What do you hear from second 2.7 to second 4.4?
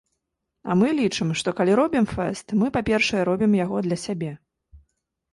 па-першае, робім яго для сябе.